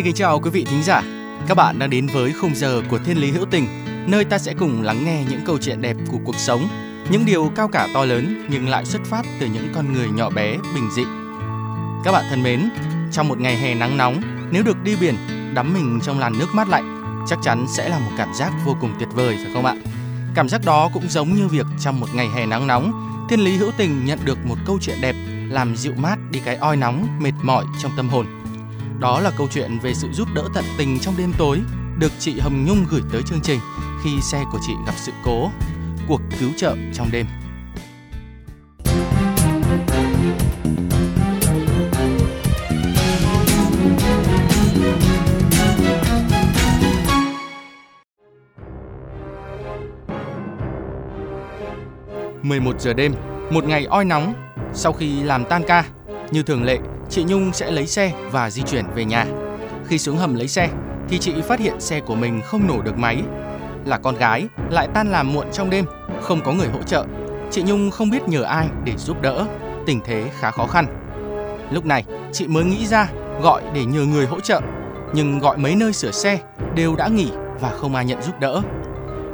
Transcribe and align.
Xin 0.00 0.04
kính 0.04 0.14
chào 0.14 0.40
quý 0.40 0.50
vị 0.50 0.64
thính 0.64 0.82
giả. 0.82 1.02
Các 1.48 1.56
bạn 1.56 1.78
đang 1.78 1.90
đến 1.90 2.06
với 2.06 2.32
khung 2.32 2.54
giờ 2.54 2.82
của 2.88 2.98
Thiên 2.98 3.20
lý 3.20 3.30
hữu 3.30 3.44
tình, 3.50 3.66
nơi 4.06 4.24
ta 4.24 4.38
sẽ 4.38 4.54
cùng 4.58 4.82
lắng 4.82 5.04
nghe 5.04 5.24
những 5.30 5.40
câu 5.46 5.58
chuyện 5.58 5.82
đẹp 5.82 5.96
của 6.10 6.18
cuộc 6.24 6.36
sống, 6.36 6.68
những 7.10 7.26
điều 7.26 7.52
cao 7.56 7.68
cả 7.68 7.88
to 7.94 8.04
lớn 8.04 8.46
nhưng 8.50 8.68
lại 8.68 8.84
xuất 8.84 9.02
phát 9.04 9.22
từ 9.40 9.46
những 9.46 9.68
con 9.74 9.92
người 9.92 10.08
nhỏ 10.08 10.30
bé 10.30 10.56
bình 10.74 10.90
dị. 10.96 11.02
Các 12.04 12.12
bạn 12.12 12.24
thân 12.30 12.42
mến, 12.42 12.70
trong 13.12 13.28
một 13.28 13.40
ngày 13.40 13.56
hè 13.56 13.74
nắng 13.74 13.96
nóng, 13.96 14.20
nếu 14.50 14.62
được 14.62 14.82
đi 14.82 14.96
biển, 15.00 15.14
đắm 15.54 15.74
mình 15.74 16.00
trong 16.02 16.18
làn 16.18 16.38
nước 16.38 16.48
mát 16.54 16.68
lạnh, 16.68 17.24
chắc 17.28 17.38
chắn 17.42 17.66
sẽ 17.76 17.88
là 17.88 17.98
một 17.98 18.12
cảm 18.18 18.34
giác 18.34 18.52
vô 18.66 18.76
cùng 18.80 18.92
tuyệt 18.98 19.08
vời 19.14 19.36
phải 19.42 19.52
không 19.54 19.66
ạ? 19.66 19.74
Cảm 20.34 20.48
giác 20.48 20.60
đó 20.64 20.90
cũng 20.94 21.08
giống 21.08 21.34
như 21.34 21.48
việc 21.48 21.66
trong 21.80 22.00
một 22.00 22.14
ngày 22.14 22.28
hè 22.34 22.46
nắng 22.46 22.66
nóng, 22.66 22.92
Thiên 23.30 23.40
lý 23.40 23.56
hữu 23.56 23.70
tình 23.76 24.04
nhận 24.04 24.18
được 24.24 24.38
một 24.44 24.56
câu 24.66 24.78
chuyện 24.80 25.00
đẹp 25.00 25.16
làm 25.48 25.76
dịu 25.76 25.92
mát 25.96 26.16
đi 26.30 26.40
cái 26.44 26.56
oi 26.56 26.76
nóng 26.76 27.06
mệt 27.20 27.34
mỏi 27.42 27.64
trong 27.82 27.92
tâm 27.96 28.08
hồn. 28.08 28.39
Đó 29.00 29.20
là 29.20 29.30
câu 29.36 29.48
chuyện 29.50 29.78
về 29.82 29.94
sự 29.94 30.08
giúp 30.12 30.28
đỡ 30.34 30.42
tận 30.54 30.64
tình 30.78 30.98
trong 30.98 31.14
đêm 31.18 31.32
tối 31.38 31.60
được 31.98 32.12
chị 32.18 32.40
Hồng 32.40 32.64
Nhung 32.66 32.86
gửi 32.90 33.00
tới 33.12 33.22
chương 33.22 33.40
trình 33.42 33.60
khi 34.04 34.10
xe 34.22 34.44
của 34.52 34.58
chị 34.66 34.72
gặp 34.86 34.92
sự 34.96 35.12
cố, 35.24 35.50
cuộc 36.08 36.20
cứu 36.40 36.50
trợ 36.56 36.76
trong 36.94 37.08
đêm. 37.12 37.26
...11 52.42 52.78
giờ 52.78 52.92
đêm, 52.92 53.14
một 53.50 53.64
ngày 53.64 53.84
oi 53.84 54.04
nóng, 54.04 54.34
sau 54.72 54.92
khi 54.92 55.22
làm 55.22 55.44
tan 55.44 55.62
ca, 55.66 55.84
như 56.30 56.42
thường 56.42 56.64
lệ, 56.64 56.78
chị 57.10 57.24
Nhung 57.24 57.52
sẽ 57.52 57.70
lấy 57.70 57.86
xe 57.86 58.12
và 58.30 58.50
di 58.50 58.62
chuyển 58.62 58.84
về 58.94 59.04
nhà. 59.04 59.26
Khi 59.86 59.98
xuống 59.98 60.16
hầm 60.16 60.34
lấy 60.34 60.48
xe, 60.48 60.68
thì 61.08 61.18
chị 61.18 61.32
phát 61.48 61.60
hiện 61.60 61.80
xe 61.80 62.00
của 62.00 62.14
mình 62.14 62.40
không 62.44 62.66
nổ 62.66 62.82
được 62.82 62.98
máy. 62.98 63.22
Là 63.84 63.98
con 63.98 64.14
gái, 64.14 64.46
lại 64.70 64.88
tan 64.94 65.10
làm 65.10 65.32
muộn 65.32 65.46
trong 65.52 65.70
đêm, 65.70 65.84
không 66.20 66.40
có 66.44 66.52
người 66.52 66.68
hỗ 66.68 66.82
trợ. 66.82 67.04
Chị 67.50 67.62
Nhung 67.62 67.90
không 67.90 68.10
biết 68.10 68.28
nhờ 68.28 68.42
ai 68.42 68.68
để 68.84 68.92
giúp 68.96 69.22
đỡ, 69.22 69.46
tình 69.86 70.00
thế 70.04 70.30
khá 70.40 70.50
khó 70.50 70.66
khăn. 70.66 70.86
Lúc 71.70 71.86
này, 71.86 72.04
chị 72.32 72.46
mới 72.48 72.64
nghĩ 72.64 72.86
ra 72.86 73.08
gọi 73.42 73.62
để 73.74 73.84
nhờ 73.84 74.00
người 74.00 74.26
hỗ 74.26 74.40
trợ, 74.40 74.60
nhưng 75.14 75.38
gọi 75.38 75.56
mấy 75.56 75.74
nơi 75.74 75.92
sửa 75.92 76.10
xe 76.10 76.38
đều 76.74 76.96
đã 76.96 77.08
nghỉ 77.08 77.30
và 77.60 77.70
không 77.70 77.94
ai 77.94 78.04
nhận 78.04 78.22
giúp 78.22 78.40
đỡ. 78.40 78.62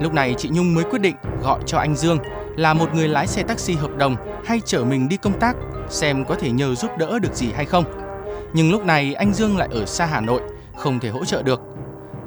Lúc 0.01 0.13
này 0.13 0.35
chị 0.39 0.49
Nhung 0.53 0.75
mới 0.75 0.85
quyết 0.85 1.01
định 1.01 1.17
gọi 1.43 1.61
cho 1.67 1.79
anh 1.79 1.97
Dương 1.97 2.19
là 2.57 2.75
một 2.75 2.95
người 2.95 3.09
lái 3.09 3.27
xe 3.27 3.43
taxi 3.43 3.75
hợp 3.75 3.97
đồng 3.97 4.17
hay 4.45 4.61
chở 4.65 4.85
mình 4.85 5.09
đi 5.09 5.17
công 5.17 5.41
tác 5.41 5.57
xem 5.91 6.25
có 6.25 6.35
thể 6.35 6.51
nhờ 6.51 6.75
giúp 6.75 6.91
đỡ 6.99 7.19
được 7.19 7.35
gì 7.35 7.53
hay 7.55 7.65
không. 7.65 7.85
Nhưng 8.53 8.71
lúc 8.71 8.85
này 8.85 9.15
anh 9.15 9.33
Dương 9.33 9.57
lại 9.57 9.69
ở 9.73 9.87
xa 9.87 10.07
Hà 10.07 10.21
Nội, 10.21 10.41
không 10.77 11.01
thể 11.01 11.09
hỗ 11.09 11.25
trợ 11.25 11.43
được. 11.43 11.61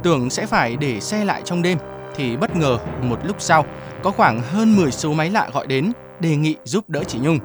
Tưởng 0.04 0.30
sẽ 0.30 0.46
phải 0.46 0.78
để 0.78 1.00
xe 1.00 1.26
lại 1.26 1.42
trong 1.46 1.62
đêm 1.62 1.78
thì 2.16 2.38
bất 2.38 2.56
ngờ 2.56 2.78
một 3.02 3.20
lúc 3.24 3.36
sau 3.40 3.66
có 4.04 4.12
khoảng 4.12 4.42
hơn 4.42 4.76
10 4.76 4.92
số 4.92 5.14
máy 5.14 5.30
lạ 5.30 5.50
gọi 5.54 5.68
đến 5.68 5.92
đề 6.20 6.36
nghị 6.36 6.56
giúp 6.64 6.90
đỡ 6.90 7.04
chị 7.04 7.20
Nhung. 7.22 7.40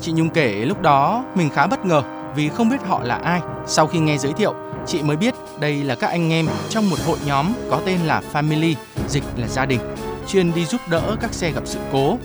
Chị 0.00 0.12
Nhung 0.12 0.30
kể 0.30 0.64
lúc 0.64 0.82
đó 0.82 1.24
mình 1.34 1.50
khá 1.50 1.66
bất 1.66 1.86
ngờ 1.86 2.02
vì 2.36 2.48
không 2.48 2.68
biết 2.68 2.86
họ 2.86 3.02
là 3.04 3.14
ai. 3.14 3.40
Sau 3.66 3.86
khi 3.86 3.98
nghe 3.98 4.18
giới 4.18 4.32
thiệu, 4.32 4.54
chị 4.86 5.02
mới 5.02 5.16
biết 5.16 5.34
đây 5.60 5.84
là 5.84 5.94
các 5.94 6.08
anh 6.08 6.32
em 6.32 6.46
trong 6.68 6.90
một 6.90 6.96
hội 7.06 7.18
nhóm 7.26 7.52
có 7.70 7.80
tên 7.86 8.00
là 8.00 8.22
Family, 8.32 8.74
dịch 9.08 9.24
là 9.36 9.48
gia 9.48 9.66
đình, 9.66 9.80
chuyên 10.28 10.54
đi 10.54 10.64
giúp 10.64 10.80
đỡ 10.90 11.16
các 11.20 11.34
xe 11.34 11.52
gặp 11.52 11.62
sự 11.64 11.78
cố. 11.92 12.18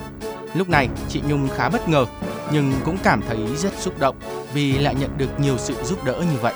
Lúc 0.53 0.69
này 0.69 0.89
chị 1.09 1.21
Nhung 1.27 1.47
khá 1.55 1.69
bất 1.69 1.89
ngờ 1.89 2.05
nhưng 2.51 2.73
cũng 2.85 2.97
cảm 3.03 3.21
thấy 3.27 3.37
rất 3.57 3.73
xúc 3.79 3.99
động 3.99 4.15
vì 4.53 4.73
lại 4.73 4.95
nhận 4.95 5.17
được 5.17 5.39
nhiều 5.39 5.57
sự 5.57 5.75
giúp 5.83 6.03
đỡ 6.05 6.13
như 6.13 6.37
vậy. 6.41 6.53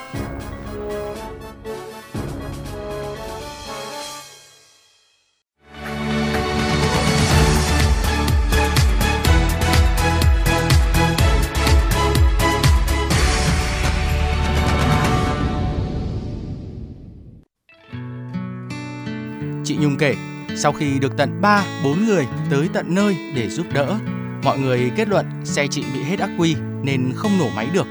Chị 19.66 19.78
Nhung 19.80 19.98
kể, 19.98 20.16
sau 20.58 20.72
khi 20.72 21.00
được 21.00 21.18
tận 21.18 21.42
3, 21.42 21.64
4 21.84 22.06
người 22.06 22.28
tới 22.52 22.70
tận 22.74 22.96
nơi 22.96 23.18
để 23.36 23.50
giúp 23.50 23.66
đỡ, 23.74 24.00
mọi 24.48 24.60
người 24.60 24.92
kết 24.96 25.08
luận 25.08 25.26
xe 25.44 25.68
chị 25.68 25.84
bị 25.94 26.04
hết 26.04 26.20
ắc 26.20 26.30
quy 26.38 26.56
nên 26.84 27.14
không 27.16 27.38
nổ 27.40 27.50
máy 27.56 27.68
được. 27.74 27.88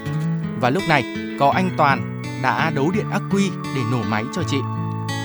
Và 0.60 0.70
lúc 0.70 0.82
này, 0.88 1.04
có 1.40 1.50
anh 1.50 1.70
Toàn 1.76 2.22
đã 2.42 2.70
đấu 2.70 2.90
điện 2.90 3.10
ắc 3.10 3.22
quy 3.32 3.50
để 3.76 3.80
nổ 3.90 4.02
máy 4.02 4.24
cho 4.34 4.42
chị. 4.42 4.56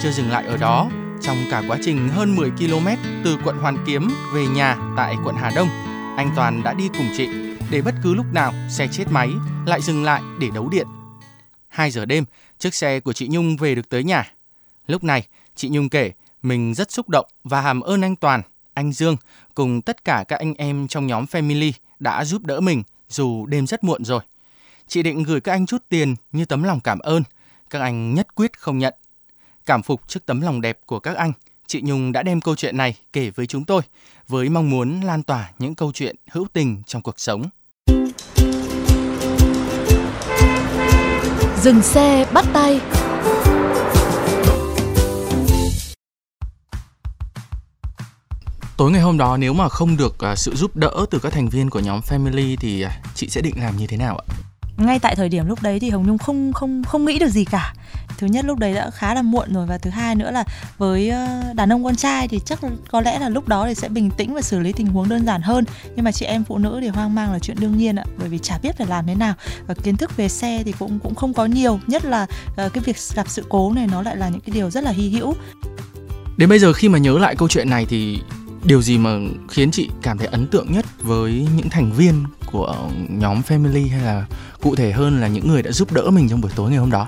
Chưa 0.04 0.12
dừng 0.12 0.30
lại 0.30 0.46
ở 0.46 0.58
đó, 0.58 0.90
trong 1.22 1.38
cả 1.52 1.64
quá 1.68 1.78
trình 1.82 2.10
hơn 2.10 2.36
10 2.36 2.50
km 2.50 2.88
từ 3.24 3.38
quận 3.44 3.58
Hoàn 3.58 3.78
Kiếm 3.88 4.12
về 4.34 4.48
nhà 4.48 4.78
tại 4.98 5.16
quận 5.26 5.36
Hà 5.36 5.52
Đông, 5.56 5.68
anh 6.18 6.32
Toàn 6.36 6.64
đã 6.64 6.74
đi 6.74 6.90
cùng 6.98 7.08
chị 7.18 7.28
để 7.72 7.82
bất 7.82 7.96
cứ 8.04 8.14
lúc 8.14 8.26
nào 8.34 8.54
xe 8.70 8.88
chết 8.88 9.06
máy 9.12 9.30
lại 9.66 9.82
dừng 9.82 10.04
lại 10.04 10.22
để 10.40 10.50
đấu 10.54 10.70
điện. 10.70 10.88
2 11.68 11.92
giờ 11.92 12.06
đêm, 12.06 12.26
chiếc 12.60 12.74
xe 12.74 13.00
của 13.00 13.14
chị 13.14 13.28
Nhung 13.32 13.58
về 13.58 13.76
được 13.76 13.90
tới 13.90 14.04
nhà. 14.04 14.34
Lúc 14.88 15.04
này, 15.04 15.28
chị 15.56 15.70
Nhung 15.70 15.90
kể 15.90 16.12
mình 16.42 16.74
rất 16.74 16.92
xúc 16.92 17.10
động 17.10 17.26
và 17.44 17.62
hàm 17.62 17.82
ơn 17.82 18.02
anh 18.02 18.16
Toàn, 18.16 18.42
anh 18.74 18.92
Dương 18.92 19.16
cùng 19.56 19.82
tất 19.82 20.06
cả 20.06 20.26
các 20.28 20.40
anh 20.40 20.54
em 20.54 20.88
trong 20.88 21.08
nhóm 21.08 21.26
Family 21.26 21.72
đã 22.00 22.26
giúp 22.26 22.46
đỡ 22.46 22.60
mình 22.60 22.84
dù 23.10 23.46
đêm 23.46 23.68
rất 23.68 23.84
muộn 23.84 24.06
rồi. 24.06 24.22
Chị 24.88 25.04
định 25.04 25.24
gửi 25.24 25.42
các 25.42 25.52
anh 25.52 25.66
chút 25.66 25.84
tiền 25.90 26.16
như 26.32 26.46
tấm 26.46 26.64
lòng 26.64 26.80
cảm 26.80 27.00
ơn, 27.00 27.24
các 27.70 27.80
anh 27.82 28.14
nhất 28.14 28.36
quyết 28.36 28.60
không 28.60 28.78
nhận. 28.78 28.94
Cảm 29.66 29.84
phục 29.84 30.08
trước 30.08 30.26
tấm 30.26 30.42
lòng 30.42 30.62
đẹp 30.62 30.80
của 30.86 31.00
các 31.00 31.16
anh, 31.16 31.32
chị 31.68 31.82
Nhung 31.82 32.12
đã 32.12 32.24
đem 32.24 32.42
câu 32.42 32.56
chuyện 32.56 32.78
này 32.78 32.98
kể 33.14 33.30
với 33.30 33.48
chúng 33.48 33.66
tôi 33.66 33.82
với 34.28 34.50
mong 34.50 34.70
muốn 34.70 35.02
lan 35.02 35.24
tỏa 35.24 35.52
những 35.60 35.76
câu 35.76 35.92
chuyện 35.92 36.16
hữu 36.32 36.48
tình 36.54 36.82
trong 36.86 37.02
cuộc 37.02 37.20
sống. 37.20 37.50
Dừng 41.62 41.82
xe 41.82 42.26
bắt 42.34 42.46
tay 42.54 42.80
Tối 48.82 48.92
ngày 48.92 49.02
hôm 49.02 49.18
đó 49.18 49.38
nếu 49.38 49.54
mà 49.54 49.70
không 49.70 49.98
được 49.98 50.20
à, 50.20 50.36
sự 50.36 50.56
giúp 50.56 50.76
đỡ 50.76 51.06
từ 51.10 51.20
các 51.20 51.34
thành 51.34 51.50
viên 51.50 51.70
của 51.70 51.80
nhóm 51.80 52.00
Family 52.00 52.56
thì 52.60 52.82
à, 52.82 52.92
chị 53.16 53.30
sẽ 53.30 53.42
định 53.42 53.54
làm 53.58 53.78
như 53.78 53.88
thế 53.88 53.98
nào 53.98 54.18
ạ? 54.18 54.26
ngay 54.78 55.00
tại 55.00 55.16
thời 55.16 55.30
điểm 55.30 55.48
lúc 55.48 55.62
đấy 55.62 55.80
thì 55.80 55.90
hồng 55.90 56.08
nhung 56.08 56.18
không 56.18 56.54
không 56.54 56.84
không 56.84 57.06
nghĩ 57.06 57.20
được 57.20 57.30
gì 57.30 57.46
cả. 57.46 57.74
Thứ 58.18 58.28
nhất 58.28 58.46
lúc 58.46 58.60
đấy 58.60 58.74
đã 58.74 58.90
khá 58.90 59.14
là 59.14 59.22
muộn 59.22 59.54
rồi 59.54 59.66
và 59.66 59.78
thứ 59.78 59.90
hai 59.90 60.16
nữa 60.16 60.32
là 60.32 60.44
với 60.78 61.10
ờ, 61.10 61.54
đàn 61.54 61.74
ông 61.74 61.84
con 61.84 61.96
trai 61.96 62.28
thì 62.28 62.40
chắc 62.46 62.60
có 62.92 63.02
lẽ 63.02 63.20
là 63.20 63.30
lúc 63.30 63.48
đó 63.48 63.66
thì 63.68 63.76
sẽ 63.76 63.90
bình 63.90 64.12
tĩnh 64.12 64.34
và 64.34 64.42
xử 64.42 64.60
lý 64.60 64.72
tình 64.72 64.88
huống 64.88 65.10
đơn 65.10 65.26
giản 65.26 65.42
hơn. 65.42 65.66
Nhưng 65.96 66.06
mà 66.06 66.12
chị 66.12 66.26
em 66.26 66.44
phụ 66.44 66.58
nữ 66.58 66.80
thì 66.82 66.88
hoang 66.88 67.16
mang 67.16 67.32
là 67.32 67.40
chuyện 67.40 67.58
đương 67.60 67.78
nhiên 67.78 67.96
ạ 67.96 68.04
bởi 68.18 68.30
vì 68.30 68.40
chả 68.40 68.58
biết 68.64 68.78
phải 68.78 68.88
làm 68.88 69.08
thế 69.08 69.16
nào. 69.16 69.34
Và 69.68 69.74
kiến 69.74 69.98
thức 69.98 70.18
về 70.18 70.30
xe 70.30 70.64
thì 70.66 70.74
cũng 70.80 71.00
cũng 71.00 71.16
không 71.16 71.34
có 71.34 71.46
nhiều 71.46 71.80
nhất 71.88 72.06
là 72.06 72.26
ờ, 72.58 72.70
cái 72.70 72.84
việc 72.86 72.96
gặp 73.16 73.30
sự 73.30 73.46
cố 73.50 73.72
này 73.74 73.88
nó 73.88 74.02
lại 74.02 74.18
là 74.18 74.30
những 74.30 74.42
cái 74.42 74.54
điều 74.54 74.70
rất 74.70 74.84
là 74.84 74.92
hy 74.92 75.10
hữu. 75.10 75.34
Đến 76.38 76.50
bây 76.50 76.60
giờ 76.60 76.74
khi 76.74 76.90
mà 76.90 77.00
nhớ 77.00 77.18
lại 77.18 77.36
câu 77.36 77.48
chuyện 77.48 77.70
này 77.70 77.86
thì 77.86 78.22
điều 78.64 78.82
gì 78.82 78.98
mà 78.98 79.20
khiến 79.50 79.72
chị 79.72 79.90
cảm 80.02 80.18
thấy 80.18 80.28
ấn 80.28 80.48
tượng 80.48 80.72
nhất 80.72 80.86
với 81.04 81.48
những 81.56 81.70
thành 81.70 81.92
viên 81.92 82.24
của 82.52 82.90
nhóm 83.10 83.42
Family 83.48 83.90
hay 83.90 84.02
là 84.02 84.26
cụ 84.62 84.76
thể 84.76 84.92
hơn 84.92 85.22
là 85.22 85.28
những 85.28 85.48
người 85.48 85.64
đã 85.64 85.72
giúp 85.72 85.92
đỡ 85.92 86.10
mình 86.10 86.30
trong 86.30 86.42
buổi 86.42 86.52
tối 86.56 86.70
ngày 86.70 86.80
hôm 86.80 86.92
đó? 86.92 87.08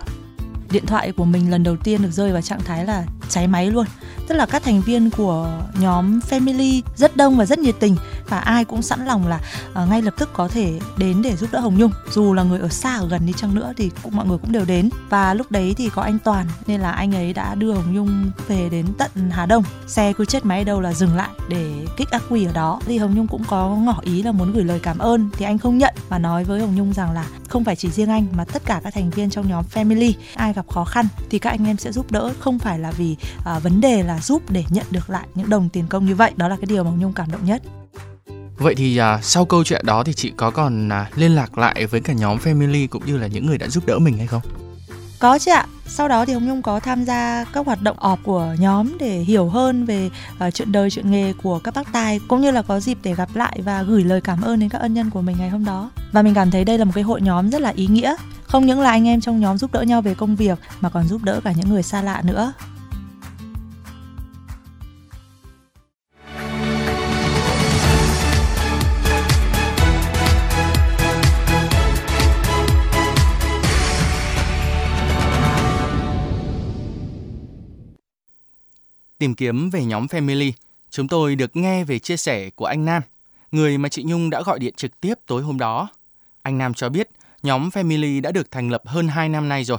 điện 0.74 0.86
thoại 0.86 1.12
của 1.12 1.26
mình 1.26 1.52
lần 1.52 1.64
đầu 1.64 1.76
tiên 1.84 2.02
được 2.02 2.12
rơi 2.12 2.32
vào 2.32 2.42
trạng 2.42 2.64
thái 2.66 2.86
là 2.86 3.06
cháy 3.30 3.48
máy 3.48 3.72
luôn 3.72 3.86
tức 4.28 4.36
là 4.36 4.46
các 4.46 4.64
thành 4.64 4.82
viên 4.82 5.10
của 5.10 5.62
nhóm 5.80 6.20
family 6.30 6.82
rất 6.96 7.18
đông 7.18 7.38
và 7.38 7.46
rất 7.46 7.60
nhiệt 7.60 7.76
tình 7.80 7.96
và 8.34 8.40
ai 8.40 8.66
cũng 8.66 8.82
sẵn 8.82 9.06
lòng 9.06 9.28
là 9.28 9.40
uh, 9.84 9.90
ngay 9.90 10.02
lập 10.02 10.14
tức 10.18 10.30
có 10.34 10.48
thể 10.48 10.80
đến 10.98 11.22
để 11.22 11.36
giúp 11.36 11.50
đỡ 11.52 11.60
Hồng 11.60 11.78
Nhung. 11.78 11.92
Dù 12.12 12.34
là 12.34 12.44
người 12.44 12.60
ở 12.60 12.68
xa 12.68 12.96
ở 12.96 13.08
gần 13.08 13.26
đi 13.26 13.34
chăng 13.34 13.56
nữa 13.56 13.74
thì 13.78 13.92
cũng 14.04 14.16
mọi 14.16 14.26
người 14.26 14.38
cũng 14.38 14.52
đều 14.52 14.66
đến. 14.66 14.90
Và 15.10 15.34
lúc 15.34 15.52
đấy 15.52 15.74
thì 15.78 15.90
có 15.90 16.02
anh 16.02 16.18
Toàn 16.24 16.46
nên 16.68 16.82
là 16.82 16.92
anh 16.92 17.16
ấy 17.16 17.34
đã 17.34 17.56
đưa 17.56 17.74
Hồng 17.74 17.94
Nhung 17.94 18.32
về 18.48 18.70
đến 18.70 18.86
tận 18.98 19.12
Hà 19.32 19.46
Đông. 19.46 19.64
Xe 19.88 20.14
cứ 20.14 20.26
chết 20.26 20.46
máy 20.46 20.64
đâu 20.64 20.82
là 20.82 20.94
dừng 20.94 21.16
lại 21.16 21.30
để 21.50 21.86
kích 21.98 22.12
ác 22.12 22.24
quy 22.30 22.46
ở 22.46 22.52
đó. 22.52 22.80
Thì 22.86 22.98
Hồng 22.98 23.16
Nhung 23.16 23.28
cũng 23.28 23.44
có 23.44 23.70
ngỏ 23.70 24.00
ý 24.02 24.24
là 24.24 24.32
muốn 24.32 24.54
gửi 24.54 24.64
lời 24.64 24.80
cảm 24.84 24.98
ơn. 24.98 25.30
Thì 25.38 25.46
anh 25.46 25.58
không 25.58 25.78
nhận 25.78 25.94
và 26.10 26.20
nói 26.20 26.44
với 26.44 26.62
Hồng 26.62 26.76
Nhung 26.76 26.94
rằng 26.94 27.12
là 27.12 27.26
không 27.48 27.64
phải 27.64 27.76
chỉ 27.76 27.90
riêng 27.90 28.10
anh 28.10 28.28
mà 28.32 28.46
tất 28.46 28.62
cả 28.66 28.82
các 28.84 28.94
thành 28.94 29.10
viên 29.10 29.30
trong 29.30 29.48
nhóm 29.48 29.66
family 29.74 30.14
ai 30.36 30.54
gặp 30.54 30.66
khó 30.70 30.86
khăn 30.86 31.08
thì 31.30 31.40
các 31.40 31.50
anh 31.50 31.66
em 31.68 31.78
sẽ 31.78 31.92
giúp 31.92 32.12
đỡ. 32.12 32.34
Không 32.40 32.60
phải 32.60 32.80
là 32.80 32.92
vì 32.92 33.16
à, 33.46 33.60
vấn 33.60 33.82
đề 33.82 34.04
là 34.04 34.20
giúp 34.20 34.42
để 34.50 34.64
nhận 34.70 34.86
được 34.92 35.10
lại 35.10 35.28
những 35.36 35.50
đồng 35.50 35.70
tiền 35.70 35.88
công 35.88 36.06
như 36.06 36.16
vậy. 36.16 36.32
Đó 36.36 36.48
là 36.48 36.56
cái 36.56 36.66
điều 36.66 36.84
mà 36.84 36.90
Hồng 36.90 37.00
Nhung 37.00 37.14
cảm 37.14 37.32
động 37.32 37.46
nhất. 37.46 37.62
Vậy 38.64 38.76
thì 38.76 38.98
à, 38.98 39.20
sau 39.22 39.46
câu 39.46 39.64
chuyện 39.64 39.86
đó 39.86 40.04
thì 40.04 40.14
chị 40.14 40.32
có 40.38 40.52
còn 40.52 40.90
à, 40.90 41.10
liên 41.16 41.36
lạc 41.36 41.58
lại 41.58 41.86
với 41.86 42.02
cả 42.02 42.14
nhóm 42.14 42.38
family 42.38 42.88
cũng 42.88 43.06
như 43.06 43.18
là 43.18 43.28
những 43.28 43.46
người 43.46 43.58
đã 43.58 43.68
giúp 43.68 43.86
đỡ 43.86 44.00
mình 44.00 44.18
hay 44.18 44.28
không? 44.28 44.42
Có 45.20 45.40
chị 45.40 45.52
ạ. 45.52 45.66
Sau 45.88 46.08
đó 46.08 46.26
thì 46.26 46.34
Hồng 46.34 46.46
Nhung 46.46 46.62
có 46.62 46.80
tham 46.80 47.06
gia 47.06 47.46
các 47.54 47.66
hoạt 47.66 47.82
động 47.82 48.00
ọp 48.00 48.20
của 48.24 48.56
nhóm 48.60 48.98
để 49.00 49.20
hiểu 49.20 49.50
hơn 49.50 49.86
về 49.86 50.10
uh, 50.48 50.54
chuyện 50.54 50.72
đời 50.72 50.90
chuyện 50.90 51.12
nghề 51.12 51.34
của 51.44 51.60
các 51.60 51.74
bác 51.74 51.94
tài 51.94 52.20
cũng 52.28 52.42
như 52.42 52.52
là 52.52 52.62
có 52.62 52.80
dịp 52.80 52.98
để 53.04 53.16
gặp 53.16 53.30
lại 53.34 53.60
và 53.66 53.84
gửi 53.84 54.04
lời 54.04 54.22
cảm 54.22 54.42
ơn 54.42 54.60
đến 54.60 54.70
các 54.70 54.82
ân 54.82 54.94
nhân 54.94 55.10
của 55.10 55.22
mình 55.22 55.36
ngày 55.40 55.50
hôm 55.50 55.66
đó. 55.66 55.92
Và 56.12 56.22
mình 56.22 56.34
cảm 56.34 56.52
thấy 56.52 56.66
đây 56.66 56.78
là 56.78 56.86
một 56.86 56.92
cái 56.96 57.04
hội 57.04 57.22
nhóm 57.22 57.50
rất 57.50 57.62
là 57.62 57.70
ý 57.70 57.88
nghĩa. 57.88 58.16
Không 58.44 58.66
những 58.66 58.82
là 58.82 58.90
anh 58.90 59.08
em 59.08 59.22
trong 59.22 59.40
nhóm 59.40 59.58
giúp 59.58 59.72
đỡ 59.74 59.82
nhau 59.82 60.02
về 60.02 60.14
công 60.14 60.36
việc 60.36 60.60
mà 60.82 60.90
còn 60.90 61.08
giúp 61.08 61.24
đỡ 61.24 61.42
cả 61.44 61.52
những 61.52 61.70
người 61.70 61.84
xa 61.84 62.02
lạ 62.02 62.22
nữa. 62.26 62.54
Tìm 79.24 79.36
kiếm 79.36 79.70
về 79.70 79.86
nhóm 79.86 80.06
Family, 80.06 80.52
chúng 80.90 81.08
tôi 81.08 81.36
được 81.36 81.56
nghe 81.56 81.84
về 81.84 82.00
chia 82.00 82.18
sẻ 82.18 82.50
của 82.50 82.66
anh 82.66 82.86
Nam, 82.86 83.04
người 83.52 83.78
mà 83.78 83.90
chị 83.90 84.04
Nhung 84.04 84.30
đã 84.30 84.42
gọi 84.42 84.60
điện 84.60 84.74
trực 84.78 85.02
tiếp 85.02 85.14
tối 85.26 85.42
hôm 85.42 85.60
đó. 85.60 85.88
Anh 86.42 86.58
Nam 86.58 86.74
cho 86.74 86.90
biết 86.90 87.10
nhóm 87.44 87.70
Family 87.70 88.22
đã 88.22 88.32
được 88.32 88.52
thành 88.52 88.70
lập 88.70 88.82
hơn 88.86 89.08
2 89.08 89.30
năm 89.30 89.50
nay 89.50 89.64
rồi. 89.64 89.78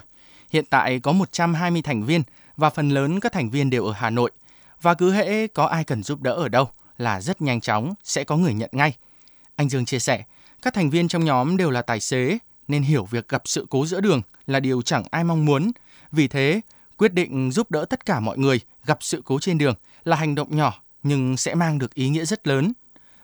Hiện 0.51 0.65
tại 0.71 1.01
có 1.01 1.13
120 1.13 1.83
thành 1.83 2.05
viên 2.05 2.23
và 2.57 2.71
phần 2.71 2.89
lớn 2.89 3.21
các 3.21 3.33
thành 3.33 3.51
viên 3.51 3.71
đều 3.71 3.85
ở 3.85 3.93
Hà 3.93 4.11
Nội. 4.11 4.31
Và 4.83 4.95
cứ 4.95 5.13
hễ 5.13 5.47
có 5.47 5.67
ai 5.67 5.85
cần 5.85 6.03
giúp 6.03 6.23
đỡ 6.23 6.33
ở 6.33 6.49
đâu 6.49 6.69
là 6.99 7.21
rất 7.21 7.43
nhanh 7.43 7.61
chóng 7.61 7.95
sẽ 8.05 8.25
có 8.25 8.37
người 8.37 8.55
nhận 8.55 8.71
ngay. 8.73 8.97
Anh 9.57 9.69
Dương 9.69 9.85
chia 9.85 9.99
sẻ, 9.99 10.25
các 10.63 10.75
thành 10.75 10.91
viên 10.91 11.09
trong 11.09 11.25
nhóm 11.25 11.57
đều 11.57 11.71
là 11.71 11.83
tài 11.83 12.01
xế 12.01 12.39
nên 12.69 12.83
hiểu 12.83 13.05
việc 13.05 13.29
gặp 13.29 13.43
sự 13.45 13.67
cố 13.71 13.87
giữa 13.87 14.01
đường 14.01 14.23
là 14.47 14.61
điều 14.61 14.83
chẳng 14.83 15.05
ai 15.11 15.25
mong 15.25 15.45
muốn. 15.45 15.71
Vì 16.13 16.29
thế, 16.29 16.61
quyết 16.99 17.13
định 17.13 17.51
giúp 17.51 17.71
đỡ 17.71 17.85
tất 17.91 18.07
cả 18.07 18.21
mọi 18.21 18.39
người 18.39 18.61
gặp 18.87 18.99
sự 19.01 19.23
cố 19.25 19.39
trên 19.39 19.59
đường 19.59 19.75
là 20.05 20.17
hành 20.17 20.35
động 20.35 20.49
nhỏ 20.57 20.73
nhưng 21.03 21.37
sẽ 21.37 21.55
mang 21.55 21.79
được 21.79 21.95
ý 21.95 22.09
nghĩa 22.09 22.25
rất 22.25 22.47
lớn. 22.47 22.73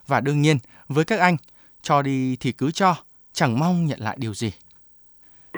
Và 0.07 0.21
đương 0.21 0.41
nhiên, 0.41 0.57
với 0.87 1.05
các 1.05 1.19
anh, 1.19 1.37
cho 1.81 2.01
đi 2.01 2.37
thì 2.39 2.51
cứ 2.51 2.71
cho, 2.71 2.95
chẳng 3.33 3.59
mong 3.59 3.85
nhận 3.85 3.99
lại 3.99 4.17
điều 4.19 4.33
gì. 4.33 4.51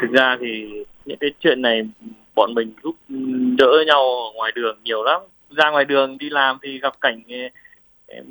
Thực 0.01 0.11
ra 0.11 0.37
thì 0.41 0.69
những 1.05 1.17
cái 1.19 1.29
chuyện 1.39 1.61
này 1.61 1.81
bọn 2.35 2.53
mình 2.53 2.73
giúp 2.83 2.95
đỡ 3.57 3.83
nhau 3.87 3.99
ở 3.99 4.35
ngoài 4.35 4.51
đường 4.55 4.79
nhiều 4.83 5.03
lắm. 5.03 5.21
Ra 5.49 5.69
ngoài 5.71 5.85
đường 5.85 6.17
đi 6.17 6.29
làm 6.29 6.57
thì 6.63 6.79
gặp 6.79 6.93
cảnh 7.01 7.23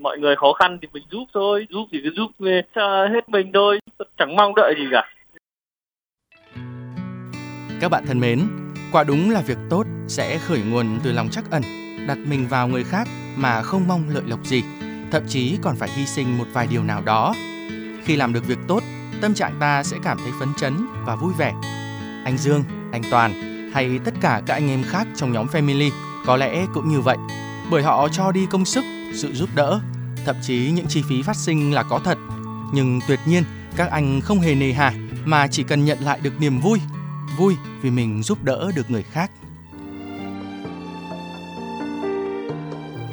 mọi 0.00 0.18
người 0.18 0.36
khó 0.36 0.52
khăn 0.52 0.78
thì 0.82 0.88
mình 0.92 1.04
giúp 1.10 1.24
thôi, 1.34 1.66
giúp 1.70 1.86
thì 1.92 1.98
cứ 2.04 2.10
giúp 2.16 2.30
hết 3.10 3.28
mình 3.28 3.50
thôi, 3.54 3.80
chẳng 4.18 4.36
mong 4.36 4.54
đợi 4.56 4.74
gì 4.78 4.84
cả. 4.92 5.08
Các 7.80 7.88
bạn 7.88 8.04
thân 8.06 8.20
mến, 8.20 8.38
quả 8.92 9.04
đúng 9.04 9.30
là 9.30 9.40
việc 9.40 9.58
tốt 9.70 9.86
sẽ 10.08 10.38
khởi 10.38 10.60
nguồn 10.60 11.00
từ 11.02 11.12
lòng 11.12 11.28
trắc 11.30 11.50
ẩn, 11.50 11.62
đặt 12.06 12.18
mình 12.18 12.48
vào 12.48 12.68
người 12.68 12.84
khác 12.84 13.08
mà 13.36 13.62
không 13.62 13.88
mong 13.88 14.08
lợi 14.08 14.22
lộc 14.26 14.46
gì, 14.46 14.62
thậm 15.10 15.22
chí 15.28 15.58
còn 15.62 15.76
phải 15.76 15.90
hy 15.96 16.06
sinh 16.06 16.38
một 16.38 16.44
vài 16.52 16.66
điều 16.66 16.84
nào 16.84 17.02
đó. 17.02 17.34
Khi 18.04 18.16
làm 18.16 18.32
được 18.32 18.46
việc 18.46 18.58
tốt, 18.68 18.82
tâm 19.20 19.34
trạng 19.34 19.56
ta 19.60 19.82
sẽ 19.82 19.96
cảm 20.02 20.18
thấy 20.18 20.32
phấn 20.40 20.48
chấn 20.56 20.86
và 21.06 21.16
vui 21.16 21.32
vẻ. 21.38 21.52
Anh 22.24 22.38
Dương, 22.38 22.64
anh 22.92 23.02
Toàn 23.10 23.32
hay 23.74 23.98
tất 24.04 24.14
cả 24.20 24.42
các 24.46 24.54
anh 24.54 24.70
em 24.70 24.82
khác 24.82 25.06
trong 25.16 25.32
nhóm 25.32 25.46
Family 25.46 25.90
có 26.26 26.36
lẽ 26.36 26.66
cũng 26.74 26.88
như 26.88 27.00
vậy, 27.00 27.16
bởi 27.70 27.82
họ 27.82 28.08
cho 28.08 28.32
đi 28.32 28.46
công 28.50 28.64
sức, 28.64 28.84
sự 29.14 29.32
giúp 29.32 29.48
đỡ, 29.54 29.80
thậm 30.24 30.36
chí 30.42 30.70
những 30.74 30.86
chi 30.88 31.02
phí 31.08 31.22
phát 31.22 31.36
sinh 31.36 31.74
là 31.74 31.82
có 31.82 32.00
thật. 32.04 32.18
Nhưng 32.72 33.00
tuyệt 33.08 33.20
nhiên, 33.26 33.44
các 33.76 33.90
anh 33.90 34.20
không 34.20 34.40
hề 34.40 34.54
nề 34.54 34.72
hà 34.72 34.92
mà 35.24 35.46
chỉ 35.46 35.62
cần 35.62 35.84
nhận 35.84 35.98
lại 36.00 36.20
được 36.22 36.40
niềm 36.40 36.60
vui, 36.60 36.80
vui 37.42 37.56
vì 37.80 37.90
mình 37.90 38.22
giúp 38.22 38.44
đỡ 38.44 38.70
được 38.74 38.90
người 38.90 39.02
khác. 39.02 39.30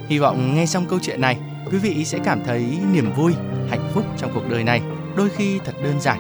Hy 0.08 0.20
vọng 0.20 0.56
nghe 0.56 0.66
xong 0.66 0.86
câu 0.90 1.00
chuyện 1.02 1.22
này, 1.22 1.38
quý 1.72 1.78
vị 1.78 2.06
sẽ 2.06 2.20
cảm 2.24 2.44
thấy 2.46 2.78
niềm 2.94 3.12
vui, 3.16 3.34
hạnh 3.70 3.90
phúc 3.94 4.06
trong 4.18 4.32
cuộc 4.34 4.50
đời 4.50 4.64
này 4.64 4.82
đôi 5.16 5.30
khi 5.30 5.60
thật 5.66 5.74
đơn 5.84 6.02
giản. 6.02 6.20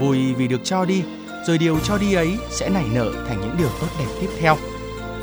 Vui 0.00 0.34
vì 0.34 0.48
được 0.48 0.60
cho 0.64 0.84
đi, 0.84 1.02
rồi 1.46 1.58
điều 1.58 1.78
cho 1.78 1.98
đi 1.98 2.14
ấy 2.14 2.38
sẽ 2.50 2.68
nảy 2.68 2.84
nở 2.92 3.12
thành 3.28 3.40
những 3.40 3.54
điều 3.58 3.68
tốt 3.80 3.88
đẹp 3.98 4.08
tiếp 4.20 4.28
theo. 4.40 4.56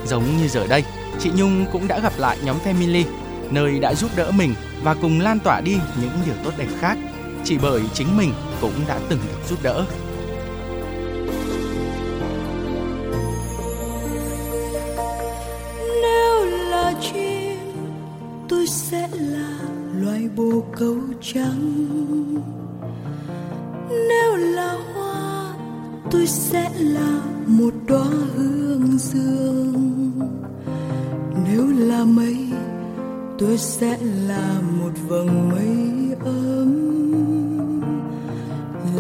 Giống 0.06 0.24
như 0.38 0.48
giờ 0.48 0.68
đây, 0.68 0.84
chị 1.20 1.32
Nhung 1.36 1.66
cũng 1.72 1.88
đã 1.88 2.00
gặp 2.00 2.14
lại 2.18 2.38
nhóm 2.44 2.58
Family, 2.66 3.04
nơi 3.52 3.80
đã 3.80 3.94
giúp 3.94 4.12
đỡ 4.16 4.32
mình 4.32 4.54
và 4.84 4.94
cùng 4.94 5.22
lan 5.22 5.40
tỏa 5.40 5.62
đi 5.62 5.78
những 6.02 6.14
điều 6.26 6.36
tốt 6.44 6.52
đẹp 6.58 6.70
khác, 6.80 6.98
chỉ 7.44 7.58
bởi 7.62 7.82
chính 7.94 8.18
mình 8.18 8.34
cũng 8.62 8.74
đã 8.88 9.00
từng 9.10 9.20
được 9.28 9.48
giúp 9.50 9.60
đỡ. 9.64 9.86
Trắng. 21.34 21.86
Nếu 23.90 24.36
là 24.36 24.78
hoa, 24.94 25.54
tôi 26.12 26.28
sẽ 26.28 26.72
là 26.80 27.22
một 27.48 27.74
đóa 27.88 28.06
hương 28.36 28.98
dương. 28.98 30.12
Nếu 31.48 31.68
là 31.68 32.04
mây, 32.04 32.38
tôi 33.40 33.58
sẽ 33.58 33.98
là 34.28 34.62
một 34.80 34.92
vầng 35.08 35.50
mây 35.50 36.18
ấm. 36.26 36.72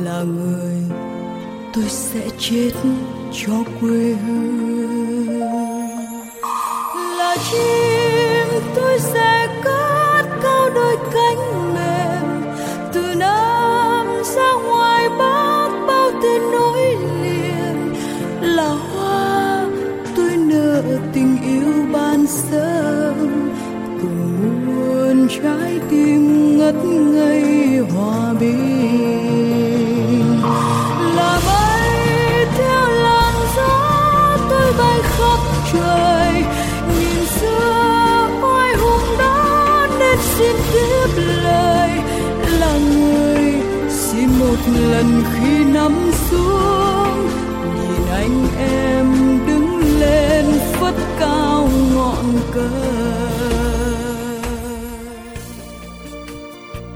Là 0.04 0.24
người, 0.24 0.78
tôi 1.74 1.86
sẽ 1.88 2.30
chết 2.40 2.72
cho 3.34 3.54
quê 3.82 4.16
hương 4.26 4.92
là 7.18 7.36
chim 7.52 7.91
trời 35.74 36.34
nhìn 36.90 37.26
xưa 37.26 38.28
oai 38.42 38.76
hùng 38.76 39.18
đó 39.20 39.88
nên 40.00 40.18
xin 40.22 40.56
tiếp 40.74 41.22
lời 41.44 41.90
là 42.60 42.78
người 42.78 43.54
xin 43.90 44.30
một 44.40 44.58
lần 44.90 45.24
khi 45.34 45.64
nắm 45.74 46.12
xuống 46.30 47.30
nhìn 47.76 48.08
anh 48.12 48.48
em 48.60 49.40
đứng 49.48 50.00
lên 50.00 50.46
phất 50.74 50.94
cao 51.20 51.70
ngọn 51.96 52.26
cờ 52.54 53.12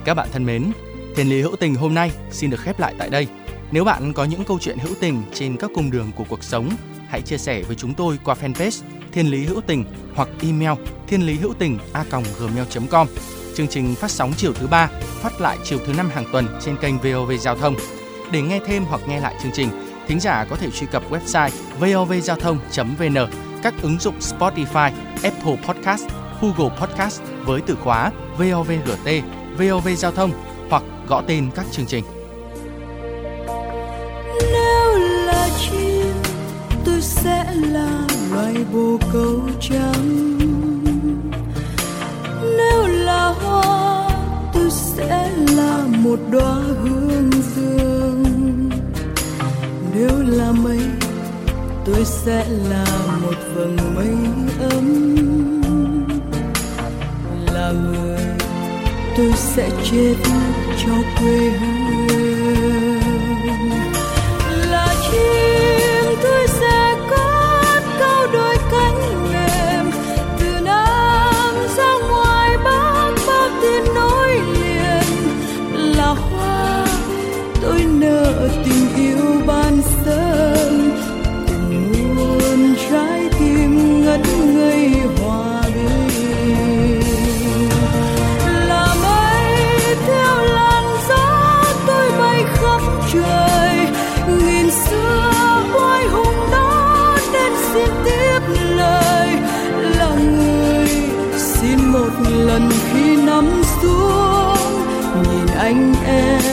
Các 0.05 0.13
bạn 0.13 0.27
thân 0.31 0.45
mến, 0.45 0.71
Thiên 1.15 1.29
lý 1.29 1.41
hữu 1.41 1.55
tình 1.55 1.75
hôm 1.75 1.93
nay 1.93 2.11
xin 2.31 2.49
được 2.49 2.59
khép 2.59 2.79
lại 2.79 2.95
tại 2.97 3.09
đây. 3.09 3.27
Nếu 3.71 3.83
bạn 3.83 4.13
có 4.13 4.23
những 4.23 4.43
câu 4.43 4.59
chuyện 4.61 4.77
hữu 4.77 4.93
tình 4.99 5.21
trên 5.33 5.57
các 5.57 5.71
cung 5.75 5.91
đường 5.91 6.11
của 6.15 6.23
cuộc 6.29 6.43
sống, 6.43 6.69
hãy 7.07 7.21
chia 7.21 7.37
sẻ 7.37 7.61
với 7.61 7.75
chúng 7.75 7.93
tôi 7.93 8.19
qua 8.23 8.35
fanpage 8.41 8.81
Thiên 9.15 9.31
lý 9.31 9.45
hữu 9.45 9.61
tình 9.61 9.85
hoặc 10.15 10.29
email 10.41 10.71
thiên 11.07 11.25
lý 11.25 11.35
hữu 11.35 11.53
tình 11.53 11.79
a 11.93 12.03
gmail.com. 12.39 13.07
Chương 13.55 13.67
trình 13.67 13.95
phát 13.95 14.11
sóng 14.11 14.33
chiều 14.37 14.53
thứ 14.53 14.67
ba, 14.67 14.89
phát 15.21 15.41
lại 15.41 15.57
chiều 15.63 15.79
thứ 15.85 15.93
năm 15.93 16.09
hàng 16.09 16.25
tuần 16.31 16.47
trên 16.61 16.77
kênh 16.77 16.97
VOV 16.97 17.31
Giao 17.39 17.55
thông. 17.55 17.75
Để 18.31 18.41
nghe 18.41 18.59
thêm 18.67 18.83
hoặc 18.83 19.01
nghe 19.07 19.19
lại 19.19 19.35
chương 19.43 19.51
trình, 19.55 19.69
thính 20.07 20.19
giả 20.19 20.45
có 20.49 20.55
thể 20.55 20.71
truy 20.71 20.87
cập 20.91 21.11
website 21.11 21.49
vovgiao 21.79 22.37
thông.vn, 22.37 23.17
các 23.63 23.73
ứng 23.81 23.99
dụng 23.99 24.15
Spotify, 24.19 24.91
Apple 25.23 25.57
Podcast, 25.67 26.07
Google 26.41 26.77
Podcast 26.79 27.21
với 27.45 27.61
từ 27.61 27.75
khóa 27.75 28.11
VOVGT 28.37 29.09
VOV 29.57 29.87
Giao 29.97 30.11
thông 30.11 30.31
hoặc 30.69 30.83
gõ 31.07 31.23
tên 31.27 31.49
các 31.55 31.65
chương 31.71 31.85
trình. 31.85 32.14
Bồ 38.75 38.99
câu 39.13 39.41
trắng. 39.61 40.37
Nếu 42.57 42.87
là 42.87 43.25
hoa, 43.27 44.09
tôi 44.53 44.69
sẽ 44.71 45.31
là 45.55 45.87
một 46.03 46.19
đóa 46.31 46.53
hương 46.53 47.31
dương. 47.55 48.23
Nếu 49.93 50.11
là 50.27 50.51
mây, 50.51 50.79
tôi 51.85 52.05
sẽ 52.05 52.45
là 52.69 52.85
một 53.21 53.35
vầng 53.55 53.77
mây 53.95 54.15
ấm. 54.69 55.15
Là 57.53 57.71
người, 57.71 58.19
tôi 59.17 59.31
sẽ 59.35 59.69
chết 59.91 60.15
cho 60.85 60.93
quê 61.19 61.49
hương 61.49 61.84
anh 105.65 105.93
em. 106.05 106.44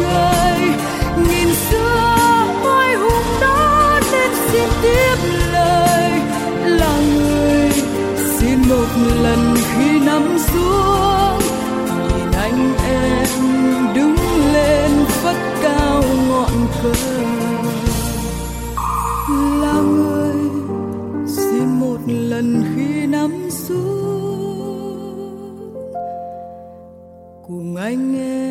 Trời. 0.00 0.60
Nghìn 1.28 1.48
xưa 1.54 2.46
oai 2.64 2.94
hùng 2.94 3.40
đó 3.40 4.00
nên 4.12 4.30
xin 4.50 4.68
tiếp 4.82 5.16
lời. 5.52 6.10
Là 6.64 7.00
người 7.14 7.70
xin 8.38 8.58
một 8.68 8.88
lần 9.22 9.54
khi 9.56 9.98
nắm 10.06 10.38
xuống. 10.38 11.38
Nhìn 12.08 12.32
anh 12.32 12.74
em 12.88 13.28
đứng 13.94 14.16
lên, 14.52 14.90
phất 15.08 15.36
cao 15.62 16.02
ngọn 16.28 16.52
cờ. 16.82 16.92
Là 19.62 19.74
người 19.74 20.36
xin 21.26 21.80
một 21.80 21.98
lần 22.06 22.62
khi 22.74 23.06
nắm 23.06 23.50
xuống. 23.50 23.90
Cùng 27.46 27.76
anh 27.76 28.16
em 28.16 28.49